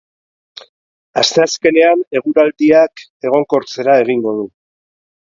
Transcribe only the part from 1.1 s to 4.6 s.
Asteazkenean eguraldiak egonkortzera egingo du.